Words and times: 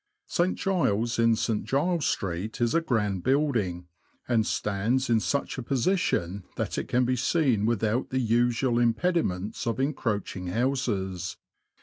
St. 0.25 0.55
Giles, 0.57 1.19
in 1.19 1.35
St. 1.35 1.63
Giles 1.63 2.07
Street, 2.07 2.59
is 2.59 2.73
a 2.73 2.81
grand 2.81 3.21
building, 3.23 3.85
and 4.27 4.47
stands 4.47 5.11
in 5.11 5.19
such 5.19 5.59
a 5.59 5.61
position 5.61 6.43
that 6.55 6.79
it 6.79 6.87
can 6.87 7.05
be 7.05 7.15
seen 7.15 7.67
without 7.67 8.09
the 8.09 8.17
usual 8.19 8.79
impediments 8.79 9.67
of 9.67 9.79
encroaching 9.79 10.47
houses. 10.47 11.37